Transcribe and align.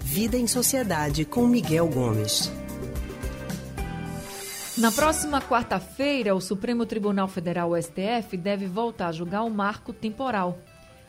Vida 0.00 0.36
em 0.36 0.46
Sociedade 0.46 1.24
com 1.24 1.46
Miguel 1.46 1.88
Gomes. 1.88 2.52
Na 4.76 4.90
próxima 4.90 5.40
quarta-feira, 5.40 6.34
o 6.34 6.40
Supremo 6.40 6.86
Tribunal 6.86 7.28
Federal, 7.28 7.72
STF, 7.76 8.36
deve 8.36 8.66
voltar 8.66 9.08
a 9.08 9.12
julgar 9.12 9.42
o 9.42 9.50
marco 9.50 9.92
temporal. 9.92 10.58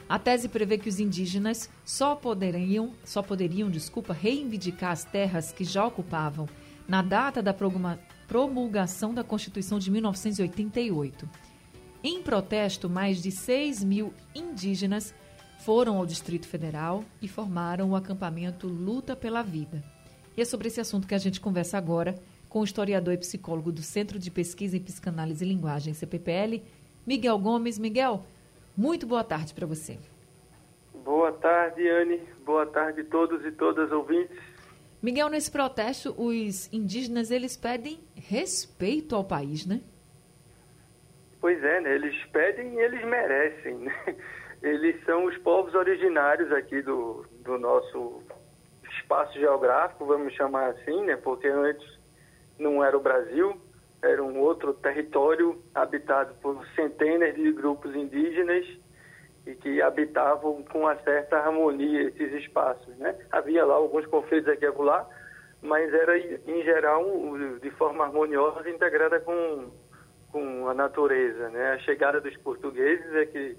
A 0.09 0.19
tese 0.19 0.49
prevê 0.49 0.77
que 0.77 0.89
os 0.89 0.99
indígenas 0.99 1.69
só 1.85 2.15
poderiam, 2.15 2.93
só 3.05 3.21
poderiam, 3.21 3.69
desculpa, 3.69 4.11
reivindicar 4.13 4.91
as 4.91 5.05
terras 5.05 5.51
que 5.51 5.63
já 5.63 5.85
ocupavam 5.85 6.49
na 6.87 7.01
data 7.01 7.41
da 7.41 7.55
promulgação 8.27 9.13
da 9.13 9.23
Constituição 9.23 9.79
de 9.79 9.89
1988. 9.89 11.29
Em 12.03 12.21
protesto, 12.21 12.89
mais 12.89 13.21
de 13.21 13.31
6 13.31 13.83
mil 13.83 14.13
indígenas 14.35 15.13
foram 15.65 15.97
ao 15.97 16.05
Distrito 16.05 16.47
Federal 16.47 17.03
e 17.21 17.27
formaram 17.27 17.91
o 17.91 17.95
acampamento 17.95 18.67
Luta 18.67 19.15
pela 19.15 19.43
Vida. 19.43 19.83
E 20.35 20.41
é 20.41 20.45
sobre 20.45 20.67
esse 20.67 20.81
assunto 20.81 21.07
que 21.07 21.13
a 21.13 21.19
gente 21.19 21.39
conversa 21.39 21.77
agora 21.77 22.15
com 22.49 22.61
o 22.61 22.63
historiador 22.63 23.13
e 23.13 23.17
psicólogo 23.17 23.71
do 23.71 23.81
Centro 23.81 24.17
de 24.17 24.31
Pesquisa 24.31 24.75
em 24.75 24.81
Psicanálise 24.81 25.45
e 25.45 25.47
Linguagem, 25.47 25.93
CPPL, 25.93 26.63
Miguel 27.05 27.37
Gomes. 27.37 27.77
Miguel, 27.77 28.25
muito 28.75 29.05
boa 29.05 29.23
tarde 29.23 29.53
para 29.53 29.67
você. 29.67 29.99
Boa 31.05 31.31
tarde, 31.31 31.87
Anne. 31.87 32.21
Boa 32.43 32.65
tarde 32.65 33.01
a 33.01 33.05
todos 33.05 33.45
e 33.45 33.51
todas 33.51 33.91
ouvintes. 33.91 34.37
Miguel, 35.01 35.29
nesse 35.29 35.51
protesto, 35.51 36.13
os 36.17 36.71
indígenas 36.73 37.29
eles 37.29 37.55
pedem 37.55 37.99
respeito 38.15 39.15
ao 39.15 39.23
país, 39.23 39.65
né? 39.65 39.81
Pois 41.39 41.63
é, 41.63 41.81
né? 41.81 41.95
Eles 41.95 42.15
pedem 42.25 42.73
e 42.75 42.79
eles 42.79 43.03
merecem, 43.05 43.75
né? 43.77 44.15
Eles 44.61 45.03
são 45.05 45.25
os 45.25 45.37
povos 45.39 45.73
originários 45.73 46.51
aqui 46.51 46.81
do, 46.81 47.25
do 47.43 47.57
nosso 47.57 48.21
espaço 48.99 49.33
geográfico, 49.39 50.05
vamos 50.05 50.33
chamar 50.33 50.69
assim, 50.69 51.03
né? 51.05 51.15
Porque 51.15 51.47
antes 51.47 51.99
não 52.59 52.83
era 52.83 52.95
o 52.95 53.01
Brasil, 53.01 53.59
era 54.01 54.23
um 54.23 54.39
outro 54.39 54.73
território 54.73 55.61
habitado 55.73 56.33
por 56.41 56.65
centenas 56.75 57.35
de 57.35 57.51
grupos 57.51 57.95
indígenas 57.95 58.65
e 59.45 59.55
que 59.55 59.81
habitavam 59.81 60.63
com 60.63 60.81
uma 60.81 60.95
certa 60.97 61.37
harmonia 61.37 62.03
esses 62.03 62.33
espaços, 62.33 62.95
né? 62.97 63.15
Havia 63.31 63.65
lá 63.65 63.75
alguns 63.75 64.05
conflitos 64.05 64.49
aqui 64.49 64.65
e 64.65 64.69
lá, 64.69 65.07
mas 65.61 65.91
era 65.93 66.17
em 66.17 66.63
geral 66.63 67.03
de 67.59 67.71
forma 67.71 68.05
harmoniosa 68.05 68.69
integrada 68.69 69.19
com 69.19 69.71
com 70.31 70.67
a 70.69 70.73
natureza, 70.73 71.49
né? 71.49 71.73
A 71.73 71.79
chegada 71.79 72.21
dos 72.21 72.35
portugueses 72.37 73.13
é 73.13 73.25
que, 73.25 73.57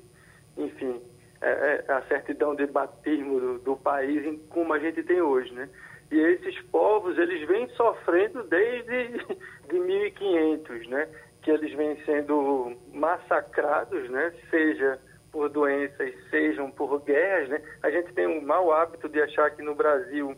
enfim, 0.57 1.01
é, 1.41 1.85
é 1.87 1.93
a 1.93 2.03
certidão 2.03 2.55
de 2.55 2.67
batismo 2.67 3.41
do, 3.41 3.59
do 3.59 3.77
país 3.77 4.25
em, 4.25 4.39
como 4.49 4.73
a 4.73 4.79
gente 4.79 5.03
tem 5.03 5.21
hoje, 5.21 5.53
né? 5.53 5.69
E 6.11 6.19
esses 6.19 6.61
povos, 6.67 7.17
eles 7.19 7.47
vêm 7.49 7.69
sofrendo 7.71 8.43
desde 8.45 9.25
de 9.69 9.79
1500, 9.79 10.89
né? 10.89 11.09
Que 11.43 11.51
eles 11.51 11.75
vêm 11.75 11.97
sendo 12.05 12.77
massacrados, 12.93 14.09
né? 14.11 14.33
Seja 14.51 14.99
por 15.33 15.49
doenças, 15.49 16.15
sejam 16.31 16.71
por 16.71 17.01
guerras, 17.01 17.49
né? 17.49 17.63
A 17.83 17.91
gente 17.91 18.13
tem 18.13 18.27
um 18.27 18.43
mau 18.43 18.71
hábito 18.71 19.09
de 19.09 19.21
achar 19.23 19.51
que 19.51 19.63
no 19.63 19.75
Brasil 19.75 20.37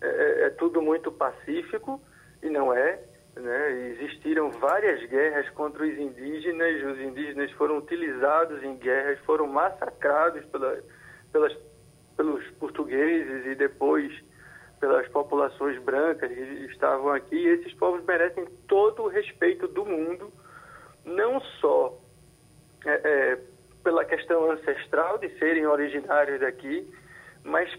é, 0.00 0.06
é, 0.06 0.46
é 0.46 0.50
tudo 0.50 0.82
muito 0.82 1.10
pacífico, 1.10 2.00
e 2.42 2.50
não 2.50 2.72
é. 2.72 3.00
Né? 3.38 3.90
Existiram 3.92 4.50
várias 4.50 5.08
guerras 5.08 5.48
contra 5.50 5.84
os 5.84 5.96
indígenas, 5.96 6.82
os 6.82 7.00
indígenas 7.00 7.50
foram 7.52 7.78
utilizados 7.78 8.62
em 8.64 8.76
guerras, 8.76 9.18
foram 9.20 9.46
massacrados 9.46 10.44
pela, 10.46 10.82
pelas, 11.32 11.56
pelos 12.16 12.44
portugueses 12.58 13.46
e 13.46 13.54
depois 13.54 14.12
pelas 14.80 15.06
populações 15.08 15.80
brancas 15.82 16.32
que 16.32 16.66
estavam 16.72 17.10
aqui. 17.12 17.36
E 17.36 17.48
esses 17.48 17.72
povos 17.74 18.04
merecem 18.04 18.44
todo 18.66 19.04
o 19.04 19.08
respeito 19.08 19.68
do 19.68 19.84
mundo, 19.84 20.32
não 21.04 21.40
só 21.60 21.96
é, 22.84 22.90
é, 23.04 23.38
pela 23.84 24.04
questão 24.04 24.50
ancestral 24.50 25.18
de 25.18 25.28
serem 25.38 25.64
originários 25.64 26.40
daqui, 26.40 26.92
mas 27.44 27.72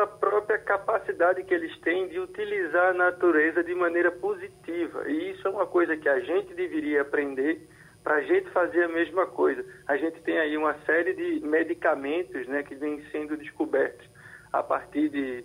pela 0.00 0.06
própria 0.06 0.58
capacidade 0.58 1.42
que 1.44 1.52
eles 1.52 1.76
têm 1.80 2.08
de 2.08 2.18
utilizar 2.18 2.90
a 2.90 2.94
natureza 2.94 3.62
de 3.62 3.74
maneira 3.74 4.10
positiva. 4.10 5.08
E 5.08 5.32
isso 5.32 5.46
é 5.46 5.50
uma 5.50 5.66
coisa 5.66 5.96
que 5.96 6.08
a 6.08 6.20
gente 6.20 6.54
deveria 6.54 7.02
aprender 7.02 7.60
para 8.02 8.14
a 8.14 8.22
gente 8.22 8.48
fazer 8.50 8.84
a 8.84 8.88
mesma 8.88 9.26
coisa. 9.26 9.62
A 9.86 9.96
gente 9.98 10.20
tem 10.22 10.38
aí 10.38 10.56
uma 10.56 10.74
série 10.86 11.12
de 11.12 11.46
medicamentos 11.46 12.46
né, 12.46 12.62
que 12.62 12.74
vêm 12.74 13.04
sendo 13.12 13.36
descobertos 13.36 14.08
a 14.52 14.62
partir 14.62 15.10
de 15.10 15.44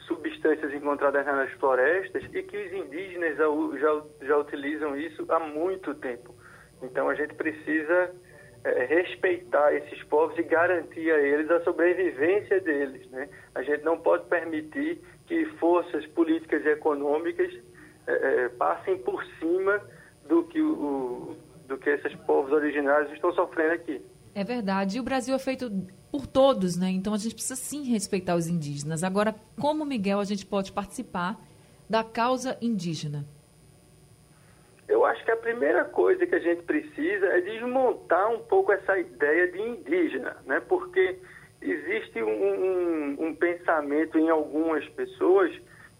substâncias 0.00 0.74
encontradas 0.74 1.24
nas 1.24 1.52
florestas 1.52 2.24
e 2.32 2.42
que 2.42 2.56
os 2.56 2.72
indígenas 2.72 3.36
já, 3.36 3.44
já, 3.78 4.02
já 4.26 4.36
utilizam 4.36 4.96
isso 4.96 5.24
há 5.28 5.38
muito 5.38 5.94
tempo. 5.94 6.34
Então 6.82 7.08
a 7.08 7.14
gente 7.14 7.34
precisa 7.34 8.12
é, 8.64 8.84
respeitar 8.84 9.74
esses 9.74 10.02
povos 10.04 10.38
e 10.38 10.42
garantir 10.42 11.10
a 11.10 11.18
eles 11.20 11.50
a 11.50 11.62
sobrevivência 11.64 12.60
deles. 12.60 13.08
Né? 13.10 13.28
A 13.54 13.62
gente 13.62 13.82
não 13.82 13.98
pode 13.98 14.26
permitir 14.26 15.00
que 15.26 15.46
forças 15.58 16.06
políticas 16.06 16.64
e 16.64 16.68
econômicas 16.68 17.52
é, 18.06 18.12
é, 18.12 18.48
passem 18.50 18.98
por 18.98 19.24
cima 19.38 19.80
do 20.28 20.44
que, 20.44 20.60
o, 20.60 21.36
do 21.66 21.76
que 21.78 21.90
esses 21.90 22.14
povos 22.20 22.52
originários 22.52 23.12
estão 23.12 23.32
sofrendo 23.32 23.74
aqui. 23.74 24.00
É 24.34 24.44
verdade. 24.44 24.96
E 24.96 25.00
o 25.00 25.02
Brasil 25.02 25.34
é 25.34 25.38
feito 25.38 25.70
por 26.10 26.26
todos, 26.26 26.76
né? 26.76 26.90
Então 26.90 27.12
a 27.14 27.18
gente 27.18 27.34
precisa 27.34 27.56
sim 27.56 27.84
respeitar 27.84 28.34
os 28.34 28.46
indígenas. 28.46 29.02
Agora, 29.02 29.34
como 29.60 29.84
Miguel, 29.84 30.20
a 30.20 30.24
gente 30.24 30.46
pode 30.46 30.72
participar 30.72 31.38
da 31.88 32.02
causa 32.02 32.56
indígena? 32.60 33.26
Acho 35.22 35.26
que 35.26 35.30
a 35.30 35.36
primeira 35.36 35.84
coisa 35.84 36.26
que 36.26 36.34
a 36.34 36.40
gente 36.40 36.62
precisa 36.62 37.26
é 37.26 37.40
desmontar 37.42 38.28
um 38.32 38.40
pouco 38.40 38.72
essa 38.72 38.98
ideia 38.98 39.46
de 39.52 39.62
indígena, 39.62 40.36
né? 40.44 40.60
Porque 40.68 41.16
existe 41.60 42.20
um, 42.20 42.28
um, 42.28 43.26
um 43.26 43.34
pensamento 43.36 44.18
em 44.18 44.28
algumas 44.28 44.84
pessoas 44.88 45.52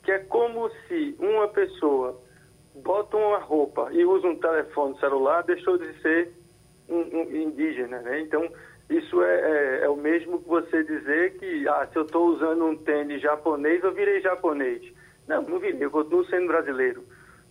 que 0.03 0.11
é 0.11 0.19
como 0.19 0.69
se 0.88 1.15
uma 1.21 1.47
pessoa 1.47 2.21
bota 2.75 3.16
uma 3.16 3.38
roupa 3.38 3.91
e 3.93 4.05
usa 4.05 4.27
um 4.27 4.34
telefone 4.34 4.99
celular, 4.99 5.44
deixou 5.44 5.78
de 5.78 6.03
ser 6.03 6.32
um, 6.88 7.03
um 7.03 7.37
indígena, 7.37 8.00
né? 8.00 8.22
Então, 8.22 8.50
isso 8.91 9.22
é, 9.22 9.41
é, 9.41 9.84
é, 9.84 9.88
o 9.88 9.94
mesmo 9.94 10.43
que 10.43 10.49
você 10.49 10.82
dizer 10.82 11.38
que, 11.38 11.69
ah, 11.69 11.87
se 11.93 11.97
eu 11.97 12.03
estou 12.03 12.27
usando 12.27 12.65
um 12.65 12.77
tênis 12.77 13.22
japonês, 13.22 13.84
eu 13.84 13.94
virei 13.94 14.21
japonês. 14.21 14.82
Não, 15.28 15.43
não 15.43 15.61
virei, 15.61 15.84
eu 15.84 15.93
continuo 15.93 16.27
sendo 16.27 16.49
brasileiro. 16.49 17.05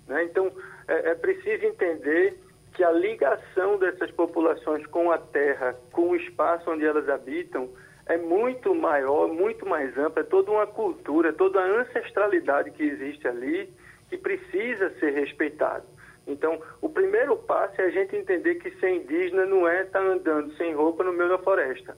Né? 0.06 0.26
Então, 0.26 0.52
é, 0.88 1.12
é 1.12 1.16
preciso 1.16 1.66
entender 1.66 2.38
que 2.74 2.84
a 2.84 2.92
ligação 2.92 3.78
dessas 3.78 4.12
populações 4.12 4.86
com 4.88 5.12
a 5.12 5.18
terra, 5.18 5.76
com 5.92 6.10
o 6.10 6.16
espaço 6.16 6.70
onde 6.72 6.86
elas 6.86 7.08
habitam, 7.10 7.70
é 8.06 8.18
muito 8.18 8.74
maior, 8.74 9.28
muito 9.28 9.66
mais 9.66 9.98
ampla, 9.98 10.22
é 10.22 10.26
toda 10.26 10.52
uma 10.52 10.68
cultura, 10.68 11.34
toda 11.34 11.60
a 11.60 11.82
ancestralidade 11.82 12.72
que 12.72 12.84
existe 12.84 13.28
ali 13.28 13.72
que 14.10 14.18
precisa 14.18 14.90
ser 15.00 15.12
respeitado. 15.12 15.86
Então, 16.28 16.62
o 16.82 16.90
primeiro 16.90 17.36
passo 17.38 17.82
é 17.82 17.86
a 17.86 17.90
gente 17.90 18.16
entender 18.16 18.56
que 18.56 18.72
ser 18.80 18.90
indígena 18.90 19.46
não 19.46 19.68
é 19.68 19.84
estar 19.84 20.00
tá 20.00 20.06
andando 20.06 20.54
sem 20.56 20.74
roupa 20.74 21.04
no 21.04 21.14
meio 21.14 21.30
da 21.30 21.38
floresta. 21.38 21.98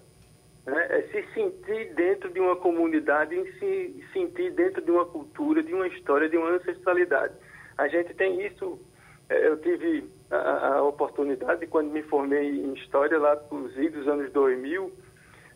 Né? 0.66 0.88
É 0.90 1.02
se 1.04 1.34
sentir 1.34 1.94
dentro 1.94 2.30
de 2.30 2.40
uma 2.40 2.56
comunidade, 2.56 3.36
se 3.60 4.06
sentir 4.14 4.52
dentro 4.52 4.82
de 4.82 4.92
uma 4.92 5.06
cultura, 5.06 5.62
de 5.62 5.74
uma 5.74 5.88
história, 5.88 6.30
de 6.30 6.38
uma 6.38 6.52
ancestralidade. 6.52 7.34
A 7.78 7.88
gente 7.88 8.14
tem 8.14 8.46
isso. 8.46 8.80
É, 9.30 9.48
eu 9.48 9.58
tive 9.58 10.10
a, 10.30 10.76
a 10.76 10.84
oportunidade, 10.84 11.66
quando 11.68 11.92
me 11.92 12.04
formei 12.04 12.50
em 12.50 12.74
História, 12.74 13.18
lá 13.18 13.38
nos 13.52 13.76
idos 13.78 14.08
anos 14.08 14.32
2000, 14.32 14.92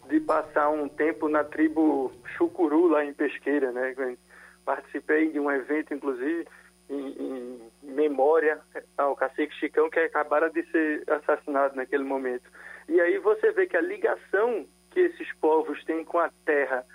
de 0.09 0.19
passar 0.21 0.69
um 0.69 0.87
tempo 0.87 1.27
na 1.27 1.43
tribo 1.43 2.11
Chucuru, 2.37 2.87
lá 2.87 3.03
em 3.03 3.13
Pesqueira. 3.13 3.71
Né? 3.71 4.17
Participei 4.65 5.31
de 5.31 5.39
um 5.39 5.51
evento, 5.51 5.93
inclusive, 5.93 6.47
em, 6.89 7.07
em 7.19 7.71
memória 7.83 8.59
ao 8.97 9.15
cacique 9.15 9.53
Chicão, 9.55 9.89
que 9.89 9.99
acabara 9.99 10.49
de 10.49 10.63
ser 10.71 11.03
assassinado 11.09 11.75
naquele 11.75 12.03
momento. 12.03 12.49
E 12.87 12.99
aí 13.01 13.17
você 13.17 13.51
vê 13.51 13.67
que 13.67 13.75
a 13.75 13.81
ligação 13.81 14.65
que 14.91 15.01
esses 15.01 15.31
povos 15.35 15.83
têm 15.83 16.03
com 16.05 16.19
a 16.19 16.31
terra 16.45 16.85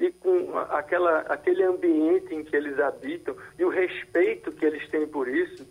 e 0.00 0.10
com 0.12 0.58
aquela, 0.70 1.18
aquele 1.28 1.62
ambiente 1.62 2.34
em 2.34 2.42
que 2.42 2.56
eles 2.56 2.80
habitam 2.80 3.36
e 3.58 3.64
o 3.64 3.68
respeito 3.68 4.50
que 4.50 4.64
eles 4.64 4.88
têm 4.88 5.06
por 5.06 5.28
isso 5.28 5.68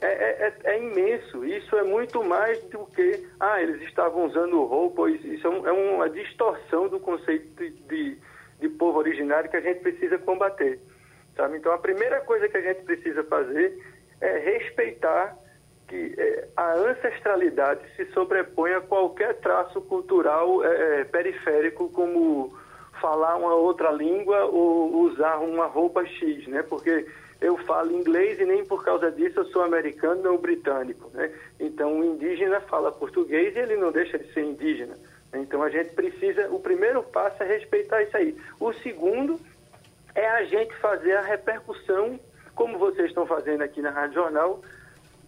é, 0.00 0.06
é, 0.06 0.54
é, 0.64 0.74
é 0.74 0.78
imenso. 0.78 1.44
Isso 1.44 1.76
é 1.76 1.82
muito 1.82 2.22
mais 2.22 2.62
do 2.64 2.86
que, 2.86 3.26
ah, 3.40 3.60
eles 3.60 3.82
estavam 3.82 4.26
usando 4.26 4.62
roupa. 4.64 5.10
Isso 5.10 5.46
é, 5.46 5.68
é 5.68 5.72
uma 5.72 6.08
distorção 6.08 6.88
do 6.88 7.00
conceito 7.00 7.68
de, 7.88 8.16
de, 8.60 8.68
povo 8.68 8.98
originário 8.98 9.50
que 9.50 9.56
a 9.56 9.60
gente 9.60 9.80
precisa 9.80 10.18
combater. 10.18 10.78
Sabe? 11.36 11.56
Então, 11.56 11.72
a 11.72 11.78
primeira 11.78 12.20
coisa 12.20 12.48
que 12.48 12.56
a 12.56 12.60
gente 12.60 12.82
precisa 12.82 13.24
fazer 13.24 13.76
é 14.20 14.38
respeitar 14.38 15.36
que 15.88 16.14
é, 16.16 16.48
a 16.56 16.74
ancestralidade 16.74 17.80
se 17.96 18.06
sobrepõe 18.12 18.72
a 18.72 18.80
qualquer 18.80 19.34
traço 19.40 19.80
cultural 19.80 20.64
é, 20.64 21.04
periférico, 21.04 21.90
como 21.90 22.56
falar 23.04 23.36
uma 23.36 23.54
outra 23.54 23.90
língua 23.90 24.46
ou 24.46 25.02
usar 25.02 25.36
uma 25.36 25.66
roupa 25.66 26.06
X, 26.06 26.46
né? 26.46 26.62
Porque 26.62 27.06
eu 27.38 27.58
falo 27.58 27.92
inglês 27.92 28.40
e 28.40 28.46
nem 28.46 28.64
por 28.64 28.82
causa 28.82 29.12
disso 29.12 29.40
eu 29.40 29.44
sou 29.48 29.60
americano, 29.60 30.22
não 30.22 30.38
britânico, 30.38 31.10
né? 31.12 31.30
Então 31.60 32.00
o 32.00 32.02
indígena 32.02 32.62
fala 32.62 32.90
português 32.90 33.54
e 33.54 33.58
ele 33.58 33.76
não 33.76 33.92
deixa 33.92 34.18
de 34.18 34.32
ser 34.32 34.42
indígena. 34.42 34.96
Então 35.34 35.62
a 35.62 35.68
gente 35.68 35.92
precisa, 35.92 36.48
o 36.48 36.58
primeiro 36.58 37.02
passo 37.02 37.42
é 37.42 37.46
respeitar 37.46 38.02
isso 38.02 38.16
aí. 38.16 38.34
O 38.58 38.72
segundo 38.72 39.38
é 40.14 40.26
a 40.26 40.44
gente 40.44 40.74
fazer 40.76 41.12
a 41.12 41.20
repercussão, 41.20 42.18
como 42.54 42.78
vocês 42.78 43.08
estão 43.08 43.26
fazendo 43.26 43.60
aqui 43.60 43.82
na 43.82 43.90
Rádio 43.90 44.14
Jornal, 44.14 44.62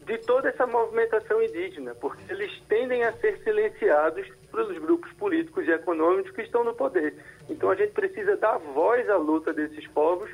de 0.06 0.16
toda 0.18 0.48
essa 0.48 0.66
movimentação 0.66 1.42
indígena, 1.42 1.94
porque 1.96 2.32
eles 2.32 2.58
tendem 2.68 3.04
a 3.04 3.12
ser 3.12 3.36
silenciados 3.42 4.26
pelos 4.56 4.78
grupos 4.78 5.12
políticos 5.12 5.66
e 5.66 5.70
econômicos 5.70 6.32
que 6.32 6.42
estão 6.42 6.64
no 6.64 6.74
poder. 6.74 7.14
Então 7.48 7.70
a 7.70 7.74
gente 7.74 7.92
precisa 7.92 8.36
dar 8.36 8.56
voz 8.58 9.08
à 9.10 9.16
luta 9.16 9.52
desses 9.52 9.86
povos 9.88 10.30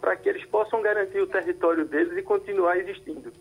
para 0.00 0.16
que 0.16 0.28
eles 0.28 0.44
possam 0.46 0.80
garantir 0.80 1.20
o 1.20 1.26
território 1.26 1.84
deles 1.84 2.16
e 2.16 2.22
continuar 2.22 2.78
existindo. 2.78 3.32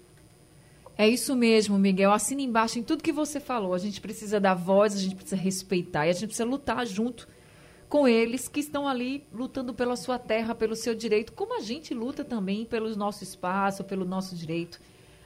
É 0.98 1.08
isso 1.08 1.36
mesmo, 1.36 1.78
Miguel. 1.78 2.12
Assina 2.12 2.42
embaixo 2.42 2.80
em 2.80 2.84
tudo 2.84 3.04
que 3.04 3.12
você 3.12 3.40
falou. 3.40 3.74
A 3.74 3.78
gente 3.78 4.02
precisa 4.02 4.40
dar 4.40 4.54
voz, 4.56 4.96
a 4.96 5.00
gente 5.00 5.16
precisa 5.16 5.36
respeitar 5.36 6.08
e 6.08 6.10
a 6.10 6.14
gente 6.14 6.28
precisa 6.28 6.46
lutar 6.46 6.86
junto 6.86 7.28
com 7.90 8.08
eles 8.08 8.48
que 8.48 8.60
estão 8.60 8.88
ali 8.88 9.28
lutando 9.32 9.74
pela 9.74 9.96
sua 9.96 10.18
terra, 10.18 10.56
pelo 10.56 10.76
seu 10.76 10.96
direito, 10.96 11.34
como 11.34 11.56
a 11.56 11.62
gente 11.62 11.94
luta 11.94 12.24
também 12.24 12.66
pelo 12.66 12.96
nosso 12.96 13.24
espaço, 13.24 13.84
pelo 13.84 14.04
nosso 14.04 14.36
direito. 14.36 14.80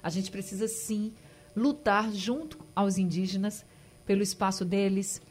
A 0.03 0.09
gente 0.09 0.29
precisa 0.29 0.67
sim 0.67 1.13
lutar 1.55 2.11
junto 2.11 2.57
aos 2.75 2.97
indígenas 2.97 3.65
pelo 4.07 4.23
espaço 4.23 4.65
deles, 4.65 5.21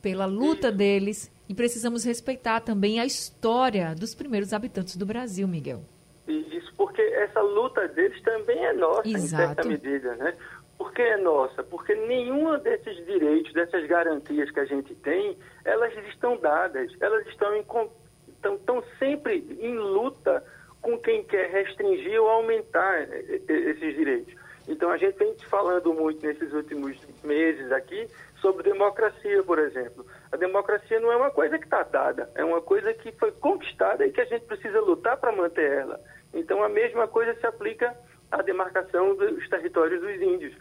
pela 0.00 0.24
luta 0.24 0.72
deles 0.72 1.30
e 1.48 1.54
precisamos 1.54 2.02
respeitar 2.02 2.60
também 2.60 2.98
a 2.98 3.04
história 3.04 3.94
dos 3.94 4.14
primeiros 4.14 4.52
habitantes 4.52 4.96
do 4.96 5.04
Brasil, 5.04 5.46
Miguel. 5.46 5.82
Isso, 6.26 6.72
porque 6.76 7.02
essa 7.02 7.40
luta 7.40 7.86
deles 7.88 8.20
também 8.22 8.64
é 8.64 8.72
nossa, 8.72 9.06
Exato. 9.06 9.16
em 9.16 9.28
certa 9.28 9.64
medida, 9.68 10.16
né? 10.16 10.34
Por 10.78 10.92
que 10.92 11.02
é 11.02 11.16
nossa? 11.16 11.62
Porque 11.62 11.94
nenhuma 11.94 12.58
desses 12.58 12.96
direitos, 13.06 13.52
dessas 13.52 13.86
garantias 13.86 14.50
que 14.50 14.60
a 14.60 14.64
gente 14.64 14.94
tem, 14.96 15.36
elas 15.64 15.92
estão 16.08 16.36
dadas, 16.38 16.90
elas 17.00 17.24
estão, 17.28 17.54
em, 17.54 17.60
estão, 17.60 18.54
estão 18.56 18.84
sempre 18.98 19.46
em 19.60 19.76
luta 19.76 20.42
com 20.80 20.98
quem 20.98 21.22
quer 21.24 21.50
restringir 21.50 22.20
ou 22.20 22.28
aumentar 22.28 23.02
esses 23.12 23.94
direitos. 23.94 24.34
Então 24.68 24.90
a 24.90 24.96
gente 24.96 25.18
vem 25.18 25.34
falando 25.48 25.92
muito 25.92 26.24
nesses 26.24 26.52
últimos 26.52 26.96
meses 27.24 27.70
aqui 27.72 28.08
sobre 28.40 28.64
democracia, 28.64 29.42
por 29.42 29.58
exemplo. 29.58 30.06
A 30.30 30.36
democracia 30.36 31.00
não 31.00 31.12
é 31.12 31.16
uma 31.16 31.30
coisa 31.30 31.58
que 31.58 31.64
está 31.64 31.82
dada, 31.82 32.30
é 32.34 32.44
uma 32.44 32.60
coisa 32.60 32.92
que 32.94 33.12
foi 33.12 33.32
conquistada 33.32 34.06
e 34.06 34.12
que 34.12 34.20
a 34.20 34.24
gente 34.24 34.44
precisa 34.44 34.80
lutar 34.80 35.16
para 35.16 35.32
manter 35.32 35.70
ela. 35.70 36.00
Então 36.34 36.62
a 36.62 36.68
mesma 36.68 37.06
coisa 37.06 37.34
se 37.34 37.46
aplica 37.46 37.96
à 38.30 38.42
demarcação 38.42 39.14
dos 39.14 39.48
territórios 39.48 40.00
dos 40.00 40.20
índios, 40.20 40.54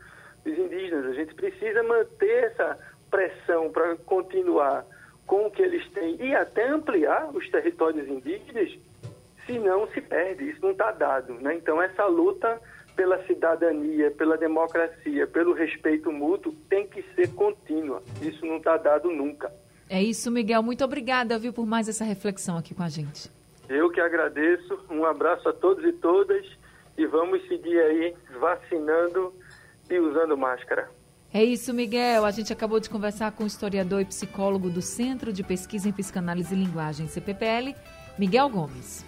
dos 0.43 0.57
indígenas. 0.57 1.05
A 1.05 1.13
gente 1.13 1.33
precisa 1.33 1.81
manter 1.83 2.45
essa 2.45 2.77
pressão 3.09 3.71
para 3.71 3.95
continuar 3.97 4.85
com 5.25 5.47
o 5.47 5.51
que 5.51 5.61
eles 5.61 5.87
têm 5.91 6.15
e 6.21 6.35
até 6.35 6.67
ampliar 6.67 7.29
os 7.33 7.49
territórios 7.49 8.07
indígenas, 8.07 8.77
senão 9.45 9.87
se 9.87 10.01
perde, 10.01 10.49
isso 10.49 10.61
não 10.61 10.71
está 10.71 10.91
dado. 10.91 11.33
Né? 11.35 11.55
Então 11.55 11.81
essa 11.81 12.05
luta 12.05 12.59
pela 12.95 13.21
cidadania, 13.25 14.11
pela 14.11 14.37
democracia, 14.37 15.25
pelo 15.27 15.53
respeito 15.53 16.11
mútuo, 16.11 16.53
tem 16.69 16.87
que 16.87 17.03
ser 17.15 17.33
contínua. 17.33 18.01
Isso 18.21 18.45
não 18.45 18.57
está 18.57 18.77
dado 18.77 19.09
nunca. 19.09 19.51
É 19.89 20.01
isso, 20.01 20.31
Miguel. 20.31 20.63
Muito 20.63 20.83
obrigada, 20.83 21.37
viu, 21.37 21.51
por 21.51 21.65
mais 21.65 21.89
essa 21.89 22.03
reflexão 22.03 22.57
aqui 22.57 22.73
com 22.73 22.83
a 22.83 22.89
gente. 22.89 23.29
Eu 23.67 23.89
que 23.89 23.99
agradeço. 23.99 24.79
Um 24.89 25.05
abraço 25.05 25.47
a 25.49 25.53
todos 25.53 25.83
e 25.85 25.93
todas 25.93 26.45
e 26.97 27.05
vamos 27.05 27.45
seguir 27.47 27.79
aí 27.79 28.13
vacinando 28.39 29.33
e 29.89 29.99
usando 29.99 30.37
máscara. 30.37 30.89
É 31.33 31.43
isso, 31.43 31.73
Miguel. 31.73 32.25
A 32.25 32.31
gente 32.31 32.51
acabou 32.51 32.79
de 32.79 32.89
conversar 32.89 33.31
com 33.31 33.43
o 33.43 33.47
historiador 33.47 34.01
e 34.01 34.05
psicólogo 34.05 34.69
do 34.69 34.81
Centro 34.81 35.31
de 35.31 35.43
Pesquisa 35.43 35.87
em 35.87 35.93
Psicanálise 35.93 36.53
e 36.53 36.57
Linguagem, 36.57 37.07
CPPL, 37.07 37.73
Miguel 38.19 38.49
Gomes. 38.49 39.05